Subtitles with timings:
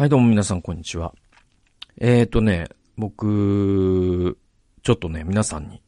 [0.00, 1.12] はい、どうも皆さん、こんにちは。
[1.98, 4.38] えーとね、僕、
[4.82, 5.82] ちょっとね、皆さんに、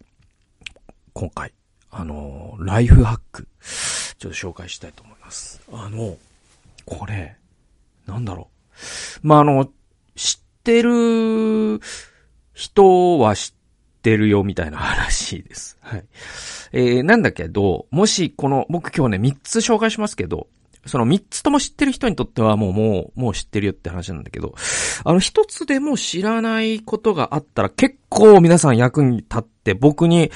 [1.14, 1.54] 今回、
[1.90, 3.48] あのライフハック、
[4.18, 5.62] ちょっと紹介したいと思います。
[5.72, 6.18] あの、
[6.84, 7.38] これ、
[8.04, 8.50] なんだろ
[9.22, 9.26] う。
[9.26, 9.70] まあ、あの、
[10.14, 11.80] 知ってる
[12.52, 15.78] 人は知ってるよ、みたいな話です。
[15.80, 16.04] はい。
[16.72, 20.48] えー、なんだけど、もし、この、僕今日ね、3つ紹介しますけど、
[20.86, 24.54] その3つとも知ってる人にとってはもう、もう、もう知ってるよって話なんだけど、
[25.04, 30.32] あの、一つでも知らないことがあったら結構皆さん役に立って僕に、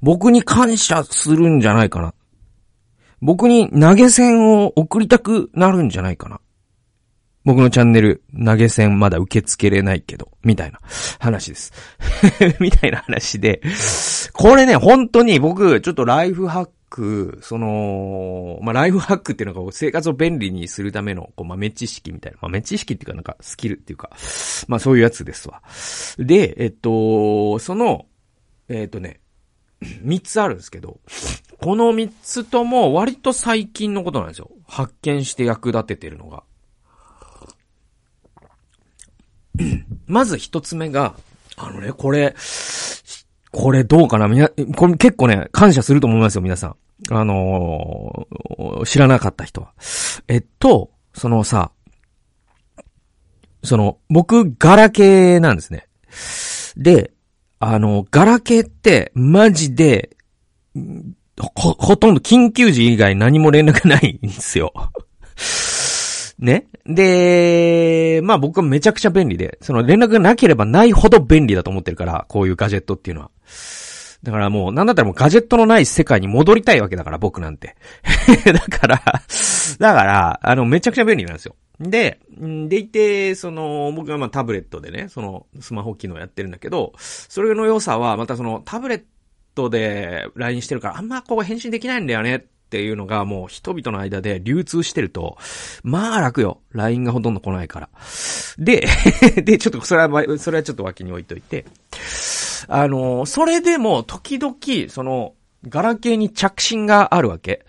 [0.00, 2.14] 僕に感謝するんじゃないかな。
[3.20, 6.40] 僕に投げ銭を送りたくなるんじゃないかな。
[7.44, 10.78] 僕のチャンネル投げ銭まだ受け付けれないけど、みたいな
[11.18, 11.72] 話です。
[12.60, 13.62] みたいな話で、
[14.34, 22.38] これね、本当に僕、ちょっとライフハック、その、まあ、ライフハックっていうのが生活を便利にするための、こう、豆知識みたいな。
[22.42, 24.10] 豆知識っていうかなんかスキルっていうか、
[24.66, 25.62] まあ、そういうやつですわ。
[26.18, 28.06] で、えっと、その、
[28.68, 29.20] えっとね、
[30.02, 31.00] 三つあるんですけど、
[31.60, 34.50] この三つとも割と最近のことなんですよ。
[34.66, 36.42] 発見して役立ててるのが。
[40.06, 41.14] まず一つ目が、
[41.56, 42.34] あのね、これ、
[43.50, 44.28] これどうかな？
[44.28, 46.76] みな、これ結構ね、感謝すると思いますよ、皆さん。
[47.10, 49.72] あのー知らなかった人は。
[50.28, 51.72] えっと、そのさ、
[53.64, 55.88] その、僕、ガラケーなんですね。
[56.76, 57.12] で、
[57.58, 60.16] あの、ガラケーって、マジで、
[61.54, 64.72] ほ、ほとんど緊急時以外何も連絡ないんですよ。
[66.38, 66.66] ね？
[66.86, 73.30] で、まあ僕はめちゃくちゃ便利で、その連絡がなければないほど便利だと思ってるから、こういうガジェットっていうのは。
[74.28, 77.76] だからもう、なんだったらもうガジェットのない世界に戻りたいわけだから、僕なんて。
[78.44, 79.02] だから、
[79.78, 81.56] だから、あの、めちゃくちゃ便利なんですよ。
[81.80, 89.02] で、んでいて、その、僕がまあタブレットでね、その、スマホ機能やってるんだけど、それの良さは、またその、タブレッ
[89.54, 95.38] トで LINE してるから、あんまこう返信できないんだよねっっていうのがもう人々の間で流通してると、
[95.82, 96.60] まあ楽よ。
[96.72, 97.88] LINE がほとんど来ないから。
[98.58, 98.86] で、
[99.42, 101.64] で、ちょっとそれは、それはちょっと脇に置いといて、
[102.68, 104.54] あの、それでも時々、
[104.90, 105.34] その、
[105.66, 107.64] ガラケーに着信があるわけ。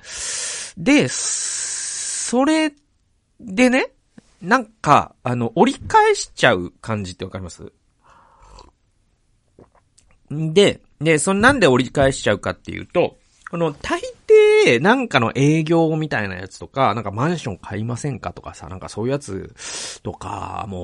[0.77, 2.73] で、それ
[3.39, 3.91] でね、
[4.41, 7.71] なんか、あの、折り返しちゃう感じってわかります？
[10.29, 13.17] で、で、そのなんで折り返しちゃうかっていうと、
[13.49, 14.01] この大
[14.65, 20.83] 抵なんかの営業みたいなやつとか、なんかマンション買いませんかとかさ、なんかそういうやつとか、もう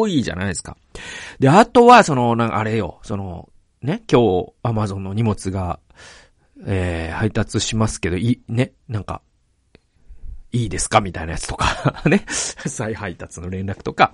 [0.00, 0.76] 多いじゃないですか。
[1.38, 3.48] で、あとはその、なんかあれよ、その、
[3.82, 5.78] ね、今日アマゾンの荷物が、
[6.66, 9.20] えー、配達しますけど、い、ね、なんか、
[10.52, 11.00] いいですか？
[11.00, 14.12] みたいなやつとか、 ね、再配達の連絡とか、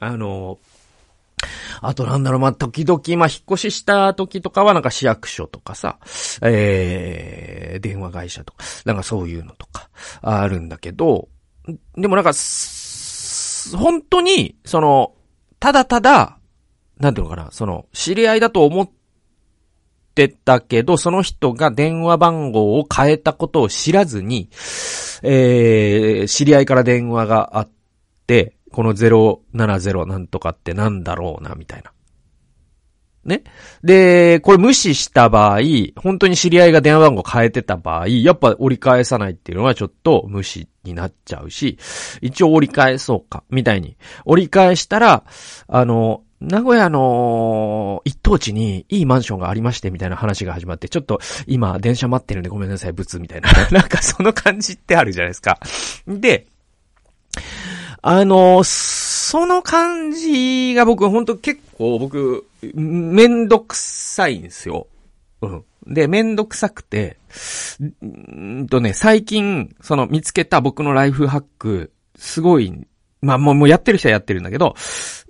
[0.00, 0.58] あの、
[1.80, 5.98] あとなんだろう、まあ、時々、まあ、引っ越しした時とかは、なんか市役所とかさ、
[6.42, 9.88] えー、電話会社とか、なんかそういうのとか、
[10.22, 11.28] あるんだけど、
[11.96, 12.32] でもなんか、
[13.76, 15.14] 本当に、その、
[15.58, 16.38] ただただ、
[16.98, 18.90] なんていうのかな、その、知り合いだと思っ
[20.14, 24.48] てたけど、その人が電話番号を変えたことを知らずに、
[25.22, 27.70] えー、知り合いから電話があっ
[28.26, 31.92] て、この070なんとかってなんだろうな、みたいな。
[33.24, 33.44] ね。
[33.82, 35.60] で、これ無視した場合、
[35.96, 41.78] 本当に知り合いが電話番号変えてた場合、やっぱ折り返さないっていうのはちょっと無視になっちゃうし、
[42.20, 43.96] 一応折り返そうか、みたいに。
[44.24, 45.24] 折り返したら、
[45.68, 53.50] あの、名古屋の一等地にいいマンションがありましてみたいな話が始まって、ちょっと今電車待ってるんでごめんなさい、ブツみたいな。
[53.70, 55.58] なんかその感じってあるじゃないですか。
[56.06, 56.46] で、
[58.06, 64.88] あの、その感じが僕、本当結構僕、めんどくさいんですよ。
[65.40, 65.64] うん。
[65.86, 67.16] で、めんどくさくて、
[68.04, 72.86] んーとね、最近、その見つけた僕のライフハック、すごい、
[73.22, 74.74] まあもうもうやってる人はやってるんだけど、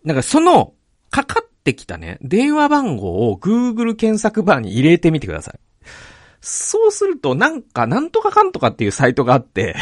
[0.03, 0.73] なんかその、
[1.11, 5.61] かかってきたね、電話番号を Google 検索バーに入れてみてください。
[6.41, 9.77] そうすると、なんか、なんとかかんとかっていうサイトがあって、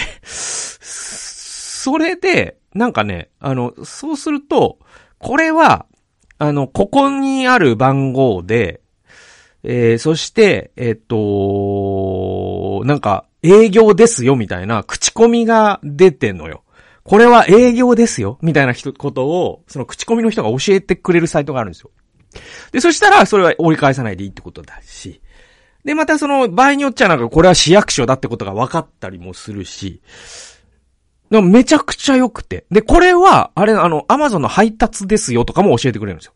[1.82, 4.78] それで、なんかね、あの、そうすると、
[5.18, 5.86] これは、
[6.38, 8.82] あの、ここにある番号で、
[9.64, 16.62] えー、そして、えっ、と、なんか、営業ですよ、みたいな口コミが出てんのよ。
[17.02, 21.90] これは営業ですよ、みたいな人ことを、その口コミの人が教えてくれるサイトがあるんですよ。
[22.70, 25.20] で、そしたら、それは折り返さないでいいってことだし。
[25.84, 30.00] で、またその、場合によっちゃなんか、これは市役所だってことが分かったりもするし。
[31.32, 32.66] でもめちゃくちゃ良くて。
[32.70, 36.34] で、これは、あれ、あの、アマゾンの配達ですよとかも教えてくれるんですよ。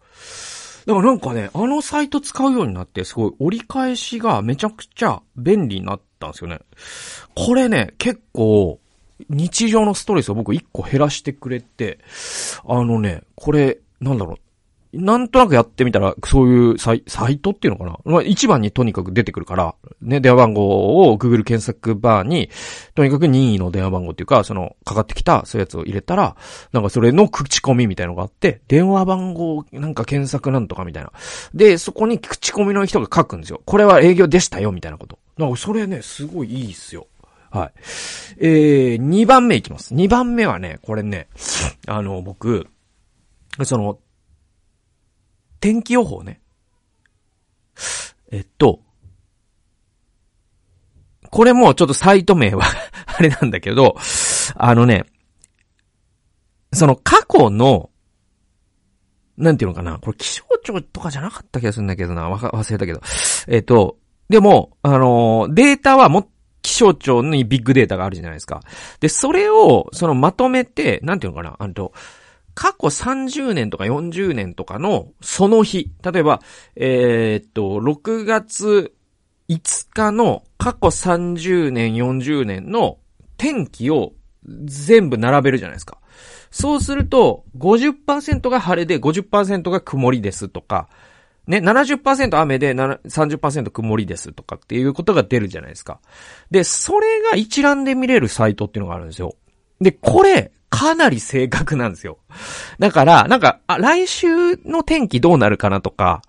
[0.86, 6.60] だからなんかね、あのサイト使うようになって、すごい折り返しがめちゃくちゃ便利になったんですよね。
[7.34, 8.80] これね、結構、
[9.28, 11.98] 日常のストレスを僕一個減らしてくれて、
[12.66, 14.36] あのね、これ、なんだろう、
[14.96, 17.98] なんとなくやってみたら、そういうサイサイトっていうのかな？
[18.04, 22.50] まあ、一番にとにかく出てくるから、ね、電話番号を Google 検索バーに、
[22.94, 26.36] とにかく任意の電話番号っていうか、その、かかってきた、そういうやつを入れたら、
[26.72, 31.12] なんかそれの口コミみたいのがあって、電話番号なんか検索なんとかみたいな。
[31.54, 33.62] で、そこに口コミの人が書くんですよ。
[33.64, 35.18] これは営業でしたよ、みたいなこと。
[35.38, 37.06] なんかそれね、すごいいいっすよ。
[37.50, 37.72] はい。
[38.38, 39.94] えー、2番目いきます。
[39.94, 41.28] 2番目はね、これね、
[41.86, 42.66] あの、僕、
[43.64, 43.98] その、
[45.66, 46.40] 天気予報ね。
[48.30, 48.82] えっと、
[51.28, 52.62] これもちょっとサイト名は
[53.18, 53.96] あれなんだけど、
[54.54, 55.06] あのね、
[56.72, 57.90] その過去の、
[59.36, 63.00] なんていうのかな、これ気象庁とかじゃなかった気がするんだけどな、わ忘れたけど。
[63.48, 63.96] えっと、
[64.28, 66.28] でも、あのデータはも、
[66.62, 68.62] 気象庁にビッグデータがあるじゃないですか。
[69.00, 71.92] で、それを、そのまとめて、なんていうのかな、あと、
[72.56, 76.40] 過去30年とか40年とかのその日、例えば、
[76.74, 78.94] えー、っと、6月
[79.50, 82.96] 5日の過去30年、40年の
[83.36, 84.14] 天気を
[84.64, 85.98] 全部並べるじゃないですか。
[86.50, 90.88] そうすると、50%が晴れで50%が曇りですとか、
[91.46, 96.00] ね、70%雨で30%曇りですとかっていうことが出るじゃないですか。
[96.50, 99.34] で、それが一覧で見れるサイトっていうのがあるんですよ。
[99.78, 102.18] で、これ、かなり正確なんですよ。
[102.78, 106.20] だから、なんか、あ、来週の天気どうなるかなとか、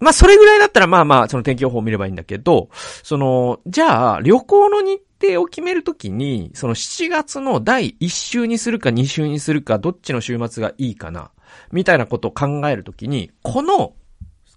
[0.00, 2.68] まあ、それぐらいだったらまあまあ、その天気予報を見ればいいんだけど、
[3.02, 11.30] その、じゃあ、旅行の日程を決めるときに、その7月の第1週にするか2週にするか、どっちの週末がいいかな、
[11.72, 13.94] みたいなことを考えるときに、この、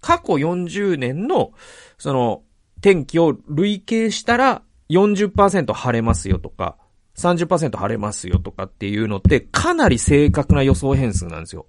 [0.02, 1.52] 過去40年の、
[1.96, 2.42] その、
[2.82, 6.76] 天気を累計したら40%晴れますよとか、
[7.18, 11.66] 30%晴れますよとかっていうのってかなり正確な予想変数なんですよ。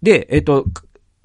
[0.00, 0.64] で、えっと、っ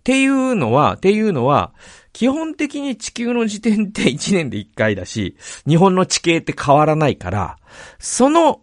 [0.04, 1.74] ていうのは、っていうのは、
[2.14, 5.36] 基本的に地球の時点って1年で1回だし、
[5.68, 7.58] 日本の地形って変わらないから、
[8.00, 8.62] その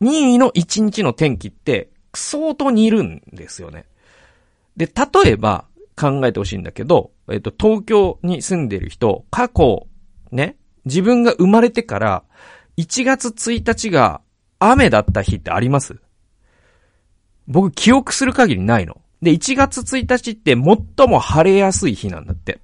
[0.00, 3.86] 任意の1日の天気って相当似るんですよね。
[4.76, 5.64] で、例えば
[5.96, 9.86] 考えてほしいんだけど、えっと、東京に住んでる人、過去、
[10.30, 12.24] ね、自分が生まれてから
[12.76, 14.20] 1月1日が
[14.58, 15.98] 雨だった日ってあります？
[17.46, 19.00] 僕記憶する限りないの。
[19.22, 22.60] で、1月1日って最も晴れやすい日なんだって。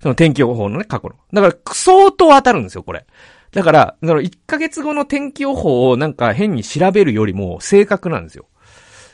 [0.00, 1.16] その天気予報のね、過去の。
[1.32, 3.04] だから、相当当たるんですよ、これ。
[3.52, 8.46] だから、だから1ヶ月後の天気予報をなんか変に調べるよりも正確なんですよ。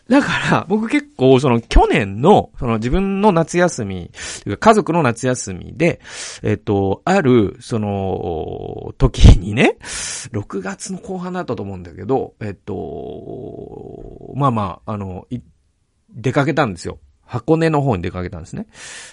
[0.08, 4.10] だから、僕結構、その、去年の、その自分の夏休み、
[4.58, 6.00] 家族の夏休みで、
[6.42, 9.78] えっと、ある、その、時にね、
[10.32, 15.26] 6月の後半だったと思うんだけど、えっと、まあまあ、あの、
[16.10, 16.98] 出かけたんですよ。
[17.26, 18.66] 箱根の方に出かけたんですね。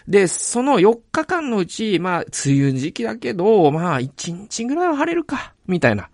[0.08, 6.10] で、その4日間のうち、まあ、梅雨時期だけど、まあ、1日ぐらいは晴れるか、みたいな、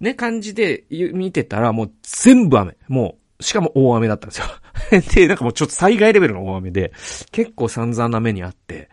[0.00, 2.76] ね、感じで見てたら、もう全部雨。
[2.88, 4.46] もう、しかも大雨だったんですよ。
[5.14, 6.92] で、なんかもうちょっと災害レベルの大雨で、
[7.30, 8.88] 結構散々な目にあって。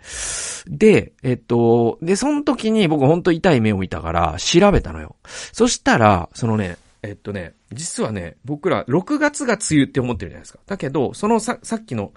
[0.68, 5.16] で、えっと、で、その時に僕ほんと痛い目を見たから調べたのよ。
[5.54, 10.60] そしたら、そのね、えっとね、実はね、僕ら6月が梅雨って思ってるじゃないですか。
[10.66, 12.12] だけど、そのさ、さっきの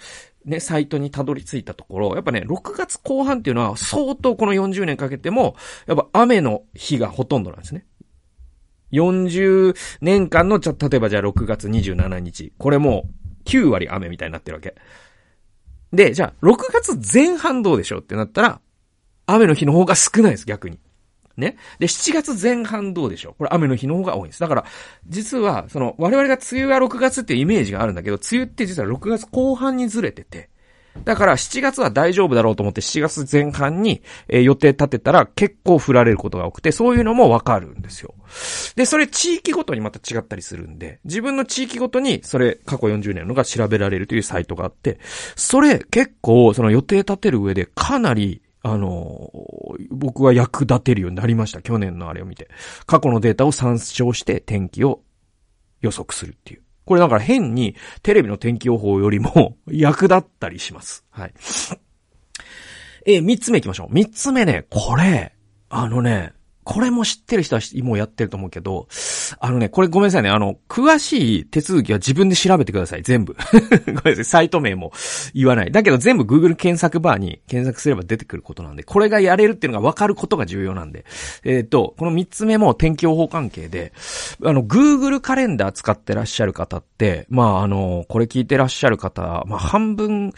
[0.44, 5.54] ね、サイトにたどり着いたところ、やっぱね、6月後半っていうのは相当この40年かけても、
[5.86, 7.86] やっぱ雨の日がほとんどなんですね。
[8.92, 12.52] 40年間の、ちょ、例えばじゃあ6月27日。
[12.58, 14.75] これもう9割雨みたいになってるわけ。
[15.92, 18.61] で、じゃあ6月前半どうでしょうってなったら、
[19.26, 20.78] 雨の日の方が少ないです、逆に。
[21.37, 21.56] ね。
[21.78, 24.40] で、7月前半どうでしょうこれ雨の日の方が多いんです。
[24.40, 24.64] だから、
[25.08, 30.50] 実は、その、我々が梅雨が6月っていうイメージがあるんだけど、梅雨って実は6月後半にずれてて、
[31.04, 38.14] だから7月は大丈夫だろうと思って7月前半に、え、予定立てたら結構振られることが多くて、そういうのもわかるんですよ。
[38.76, 44.99] で、それ地域ごとにまた違ったりするんで、自分の地域ごとにそれ過去40年のが調べられるというサイトがあって、
[45.34, 49.32] それ結構その予定立てる上でかなりあの、
[49.90, 51.62] 僕は役立てるようになりました。
[51.62, 52.49] 去年のあれを見て。
[52.87, 55.02] 過去のデータを参照して天気を
[55.80, 56.62] 予測するっていう。
[56.84, 61.04] これだから変にテレビの天気予報よりも 役立ったりします。
[61.10, 61.34] はい。
[63.04, 63.88] え三つ目行きましょう。
[63.90, 65.32] 三つ目ね、これ、
[65.68, 66.32] あのね、
[66.64, 68.87] これも知ってる人はもうやってると思うけど、
[69.40, 70.31] あのね、これごめんなさいね。
[70.31, 73.02] あの、詳しい手続きは自分で調べてください。
[73.02, 73.35] 全部。
[73.87, 74.25] ごめんなさい。
[74.25, 74.92] サイト名も
[75.35, 75.73] 言わない。
[75.73, 81.04] だけど全部 Google 検索バーに検索すれば出てくることなんで、これがやれるっていうのが分かることが重要なんで。
[81.45, 83.92] えっ、ー、と、この3つ目も天気予報関係で、
[84.45, 90.33] あの、Google カレンダー使ってらっしゃる方って、まあ、あの、これ聞いてらっしゃる方、まあ、半分、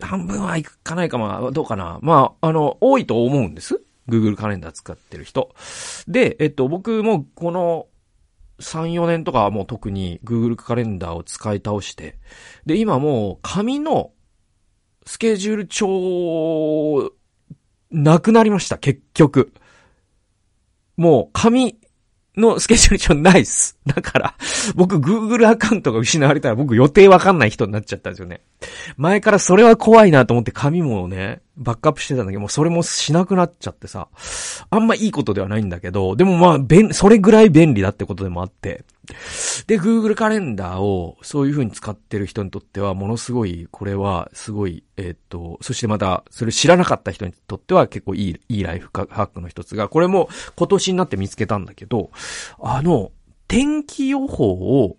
[0.00, 1.98] 半分はいかないか、まあ、どうかな。
[2.02, 3.80] まあ、あの、多いと思うんです。
[4.08, 5.54] Google カレンダー使ってる人。
[6.08, 7.86] で、えっと、僕もこの
[8.60, 12.18] 3、4年とかはもう特に Google カレンダーを使い倒して、
[12.64, 14.12] で、今もう紙の
[15.04, 17.12] スケジュール帳、
[17.90, 19.52] なくなりました、結局。
[20.96, 21.78] もう紙
[22.36, 23.78] のスケジュール帳ないっす。
[23.86, 24.34] だから、
[24.74, 28.40] 僕 Google アカウントが失われたら僕予定わかんない人になっちゃったんですよね。
[28.96, 34.08] 前からそれは怖いなと思って紙もね、バックアップしてたんだけど、もうそれもしなくなっちゃってさ、
[34.70, 38.84] あんまいいことではないんだけど、でもまあ、便、それぐらい便利だってことでもあって、
[39.66, 52.10] で、Google カレンダーをそういう風に使ってる人にとっては、ものすごい、これはすごい、えー、っと、そしてまた、それ知らなかった人にとっては結構いい、いいライフハックの一つが、これも今年になって見つけたんだけど、
[52.60, 53.12] あの、
[53.48, 54.96] 天気予報を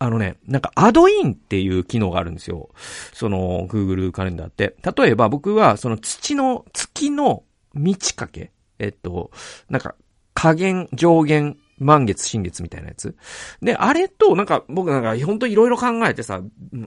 [0.00, 2.70] あのね、なんかアドインっていう機能があるんですよ。
[3.12, 4.74] その Google カレンダーって。
[4.96, 8.52] 例えば僕はその土の、月の満ち欠け。
[8.78, 9.30] えっと、
[9.68, 9.94] なんか
[10.32, 13.14] 下限、上限、満月、新月みたいなやつ。
[13.62, 16.40] で、あれと、なんか、僕なんか、ほんといろいろ考えてさ、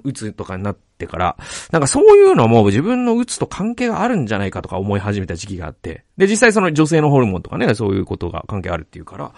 [0.03, 1.35] 打つとかになってから、
[1.71, 6.05] なんかそういうのも自分の打つと関係があるんじゃないかとか思い始めた時期があって。
[6.17, 9.25] で、実際その女性のホルモンとかね、そういうことが関係あるっていうから。
[9.25, 9.37] だか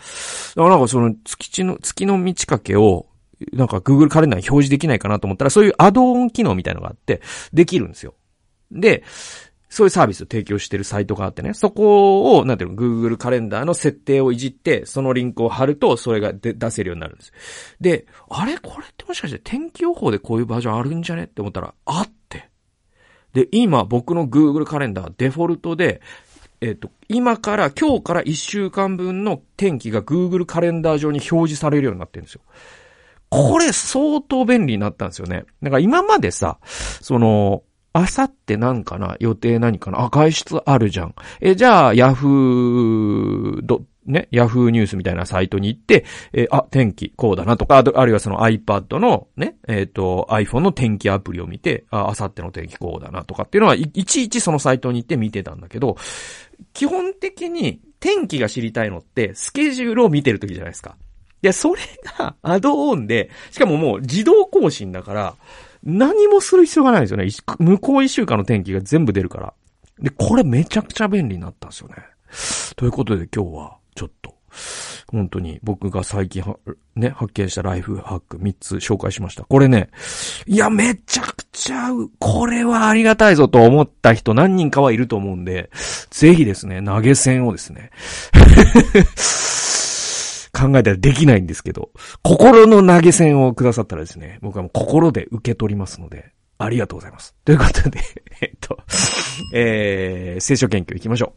[0.55, 3.07] らなんかその月の、月の満ち欠けを、
[3.53, 7.21] なんか Google カレンダーに表示できないかなと思ったら、そういうアドオン機能みたいのがあって、
[7.53, 8.13] できるんですよ。
[8.71, 9.03] で、
[9.69, 17.33] そういうサービスを提供してるサイトがあってね、そこを、なんていうの、Google カレンダーの設定をいじって、そのリンクを貼ると、それが出せるようになるんです。
[17.81, 18.57] で、あれ？
[18.57, 21.23] これってもしかして天気予報でこういうバージョンあるんじゃね？
[21.25, 22.49] って思ったら、あって。
[23.33, 25.99] で、今僕の Google カレンダーデフォルトで、
[26.61, 32.41] えっ、と、今から、今日から1週間分の天気が Google カレンダー上に表示されるようになってるんですよ。
[33.35, 35.45] これ相当便利になったんですよね。
[35.61, 36.59] だから今までさ、
[37.01, 37.63] その、
[37.93, 39.15] あさってなんかな？
[39.19, 40.01] 予定何かな？
[40.01, 41.15] あ、外出あるじゃん。
[41.39, 55.95] え、じゃあ、ヤフード、ね、ヤフーニュースみたいなサイトに行って、えあ、天気こうだなとか、あるいはその iPad のね、えっ、ー、と、iPhone の天気アプリを見て、あ、あさっての天気こうだなとかっていうのは、いちいちそのサイトに行って見てたんだけど、
[56.73, 60.97] 基本的に天気が知りたいのって、スケジュールを見てる時じゃないですか。
[61.45, 61.81] や、それ
[62.17, 65.35] がアドオンで、しかももう自動更新だから、
[65.83, 67.27] 何もする必要がないんですよね。
[67.59, 69.53] 向こう一週間の天気が全部出るから。
[69.99, 71.95] で、これめちゃくちゃ便利になったんですよね。
[72.75, 74.35] ということで今日は、ちょっと、
[75.07, 76.57] 本当に僕が最近は、
[76.95, 79.43] ね、発見したライフハック3つ紹介しました。
[79.43, 79.89] これね、
[80.47, 85.69] いや、めちゃくちゃ、これはありがたいぞと思った人何人かはいると思うんで、
[86.09, 87.91] ぜひですね、投げ銭をですね、
[90.55, 91.91] 考えたらできないんですけど、
[92.23, 97.35] 心の投げ銭をくださったらですね、僕はもう心で受け取りますので、ありがとうございます。
[97.43, 97.99] ということで、
[98.41, 98.77] えっと、
[99.53, 101.33] えー、聖書研究行きましょ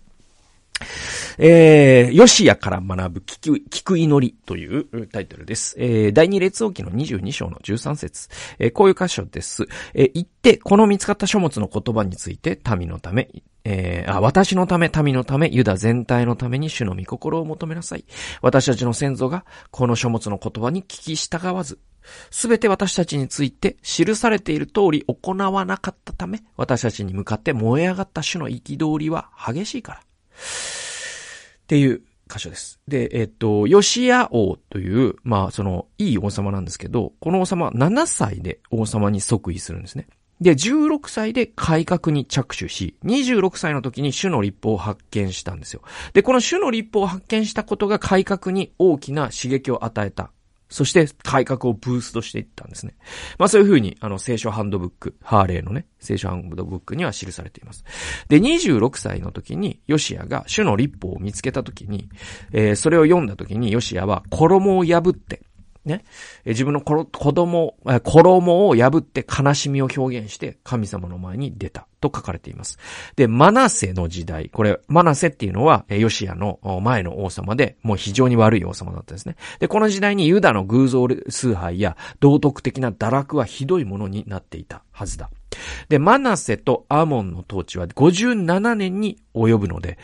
[0.83, 1.18] う。
[1.39, 5.77] えー、ヨシアから学ぶ聞く、聞く祈りというタイトルです。
[5.79, 8.29] えー、第二列王記の22章の13節
[8.59, 9.67] えー、こういう箇所です。
[9.95, 13.31] えー、言って、この見つかった書物の言葉について、民のため、
[13.65, 18.05] えー、あ、私のため、民のため、ユダ全体のために主の御心を求めなさい。
[18.43, 21.79] 私たちの先祖が、この書物の言葉に聞き従わず、
[22.31, 30.01] すべて私たちについて記されている通り行わなかったため、私たちに向かって燃え上がった主の憤りは激しいから。
[31.69, 32.81] っていう箇所です。
[32.89, 40.07] で、えっと、ヨシア王という、まあ、その、いい王様なんですけど、この王様は7歳で王様に即位するんですね。
[40.41, 45.83] で、16歳で改革に着手し、26歳の時に主の立法を発見したんですよ。
[46.15, 50.31] で、この主の立法を発見したことが改革に大きな刺激を与えた
[50.69, 52.95] そして改革をブーストしていったんですね。
[53.39, 57.85] まあそういうふうに、あの、聖書ハンドブック、ハーレーのね、聖書ハンドブックには記されています。
[58.29, 62.09] で、26歳の時に、ヨシアが主の立法を見つけた時に、
[62.53, 65.43] えー、それを読んだ時に、ヨシアは衣を破って、
[65.85, 66.05] ね、
[66.45, 71.87] 自分の子供、衣を破って悲しみを表現して神様の前に出た。
[72.01, 72.79] と書かれています。
[73.17, 79.35] で、マナセの時代、これ、マナセっていうのは、ヨシアの前の王様で、もう非常に悪い王様だったんですね。
[79.59, 85.29] で、この時代にユダの偶像崇拝や道徳的な堕落はひどいものになっていたはずだ。
[85.89, 89.99] で、マナセとアモンの統治は57年に及ぶので、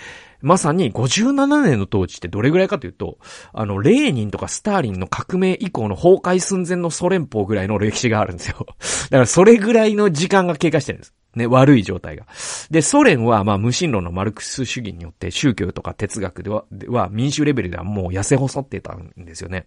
[0.45, 3.19] まさに57年の統治ってどれぐらいかというと、
[3.55, 8.67] あの、レーニンとかスターリンの革命以降の崩壊寸前のソ連邦ぐらいの歴史があるんですよ。
[9.09, 11.15] だからそれぐらいの時間が経過してるんです。
[11.35, 12.27] ね、悪い状態が。
[12.71, 19.67] で、ソ連は、まあ、無神論のマルクス主義によって、宗教とか哲学では、では民主レベルではもう痩せ細ってたんですよね。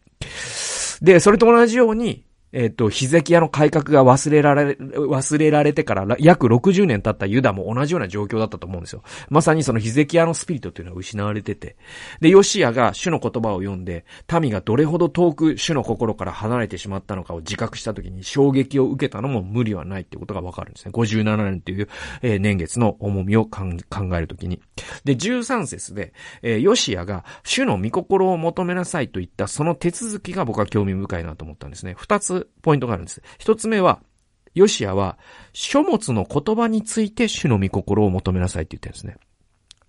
[1.01, 2.23] で、それと同じように、
[2.53, 9.03] えっ、と、ヒゼキヤの改革が忘れられ、忘れられてから約60年経ったユダも同じような状況だったと思うんですよ。
[9.29, 11.75] まさにそのヒゼキヤのスピリットっていうのは失われてて。
[12.21, 14.05] で、ヨシアが主の言葉を読んで、
[14.41, 20.91] 民がどれほど遠く主の心から離れてしまったのかを自覚した時に衝撃を受けたのも無理はないってことがわかるんですね。
[20.93, 21.89] 57年っていう、
[22.21, 23.65] えー、年月の重みを考
[24.13, 24.61] えるときに。
[25.03, 31.93] で、13節で、えー、ヨシアが主の御心を求めなさいといったその手続きが僕は興味深いなと思ったんですね。
[31.97, 33.21] 二つポイントがあるんです。
[33.37, 34.01] 一つ目は、
[34.53, 35.17] ヨシアは、
[35.53, 39.17] 書物の言葉について主の御心を求めなさいって言ってるんですね。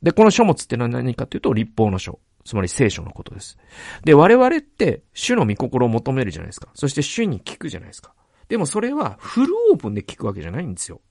[0.02, 2.20] で、この書物ってのは何かというと、立法の書。
[2.44, 3.58] つまり聖書のことです。
[4.04, 6.68] で、我々って主の御心を求めるじゃないですか。
[6.72, 8.14] そして主に聞くじゃないですか。
[8.48, 11.02] でもそれはフルオープンで聞くわけじゃないんですよ。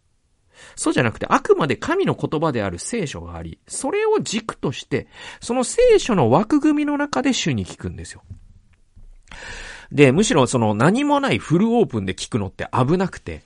[0.75, 5.07] そうじゃなくて、あくまで神の言葉である聖書があり、それを軸として、
[5.39, 8.23] その聖書の枠組みの中で主に聞くんですよ。
[9.91, 13.41] で、むしろその何もないフルオープンで聞くのって危なくて、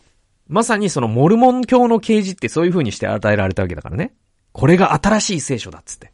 [0.47, 4.13] まさにそのモルモン教の啓示ってそういう風にして与えられたわけだからね。
[4.51, 6.11] これが新しい聖書だっつって。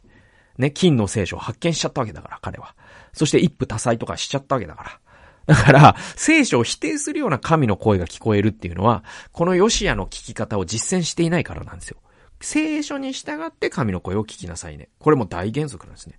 [0.58, 2.74] ね、金の聖書を発見しちゃったわけだから、彼は。
[3.12, 5.54] そして一夫多妻とかしちゃったわけだから。
[5.54, 11.96] だから、聖書を否定するような神の声が聞こえるっていうのは、このヨシアの聞き方を実践していないからなんですよ。
[12.40, 14.88] 聖書に従って神の声を聞きなさいね。
[14.98, 16.18] これも大原則なんですね。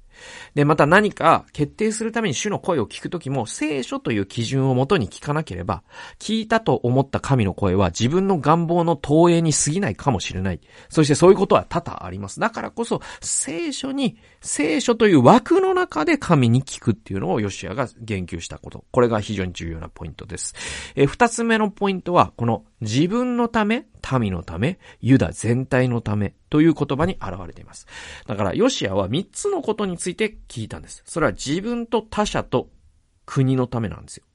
[0.56, 5.84] で、また何か決定するために主の声を聞くときも、聖書という基準をもとに聞かなければ、
[6.20, 10.60] 聞いたと思った神の声は自分の願望の投影に過ぎないかもしれない。
[10.90, 12.40] そしてそういうことは多々あります。
[12.40, 18.86] だからこそ、聖書に、聖書という枠の中で神に聞くっていうのをヨシアが言及したこと。
[18.92, 20.56] これが非常に重要なポイントです。
[20.96, 23.86] え二つ目のポイントは、この自分のため、
[24.20, 27.86] 民のため、ユダ全体のためという言葉に現れています。
[28.26, 31.04] だから、ヨシアは三つのことについてついて聞いたんです。
[31.06, 32.70] それは自分と他者と
[33.26, 34.26] 国のためなんですよ。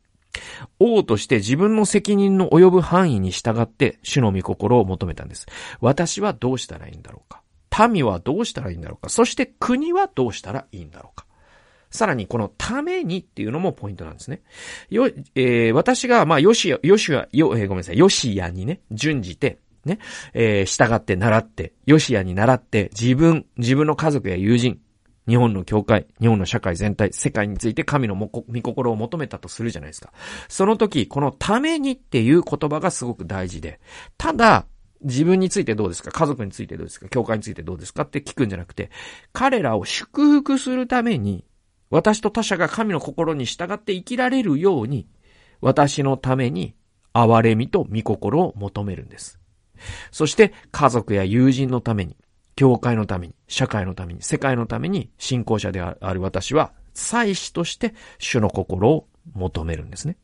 [0.78, 5.46] 王として自分の責任の及ぶ範囲に従って主の御心を求めたんです。
[5.80, 7.42] 私はどうしたらいいんだろうか
[7.88, 11.26] 民はどうしたらいいんだろうかそして国はどうしたらいいんだろうか
[11.90, 14.42] さらにこのためにっていうのもポイントなんですね。
[14.90, 20.00] よ、えー、私が、まあ、よしや、よしや、よ、えー、ごめんなさい、よしやにね、準じて、ね、
[20.32, 24.80] えー、従って習って、よしやに習って、自分、自分の家族や友人、
[25.26, 28.28] 日本の教会、日本の社会全体、世界について神の御
[28.62, 30.12] 心を求めたとするじゃないですか。
[30.48, 33.80] その時、このためにっていう言葉がすごく大事で、
[34.18, 34.66] ただ、
[35.02, 36.10] 自分についてどうですか？
[36.10, 37.08] 家族についてどうですか？
[37.08, 38.04] 教会についてどうですか？
[38.04, 38.90] って聞くんじゃなくて、
[39.32, 41.44] 彼らを祝福するために、
[41.90, 45.06] 私と他者が神の心に従って生きられるように、
[45.60, 46.74] 私のために
[47.12, 49.38] 憐れみと御心を求めるんです。
[50.10, 52.16] そして家族や友人のために、
[52.56, 60.16] 教会のために、社会のために、世界のために信仰者である私は、祭司として主の心を求めるんですね。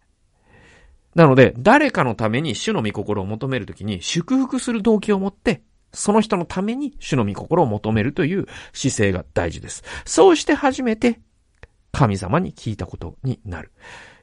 [1.15, 5.63] なので、誰かのために主の御心を求めるときに祝福する動機を持って、
[5.93, 9.83] その人のために主の御心を求めるという姿勢が大事です。
[10.05, 11.21] そうして初めて
[11.93, 13.73] 神様に聞いたことになる。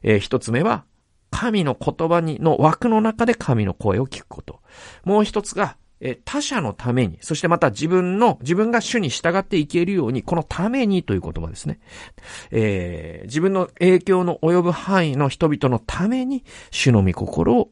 [0.02, 0.84] えー、一つ目は、
[1.30, 4.60] 神の言葉に、の枠の中で神の声を聞くこと。
[5.04, 11.80] もう一つが、え、他者のために、そしてまた自分の、自分が主に従っていけるように、このためにという言葉ですね。
[12.50, 17.70] えー、自分の影響の及ぶ範囲の人々のために、主の御心を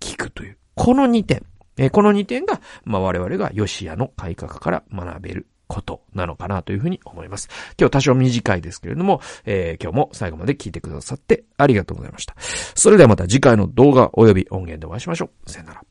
[0.00, 0.58] 聞くという。
[0.74, 1.44] この二点。
[1.76, 7.48] えー、この二点が、まあ、我々がヨシアの改革から学べることなのかなというふうに思います。
[7.78, 12.34] 今日多少短いですけれども、えー、今日も最後まで聞いてくださってありがとうございました。
[12.74, 15.50] それではまた次回の動画及び音源でお会いしましょう。
[15.50, 15.89] さよなら。